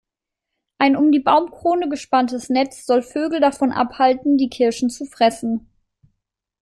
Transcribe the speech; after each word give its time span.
Ein 0.79 0.95
um 0.95 1.11
die 1.11 1.19
Baumkrone 1.19 1.87
gespanntes 1.87 2.49
Netz 2.49 2.87
soll 2.87 3.03
Vögel 3.03 3.39
davon 3.39 3.71
abhalten, 3.71 4.35
die 4.35 4.49
Kirschen 4.49 4.89
zu 4.89 5.05
fressen. 5.05 5.69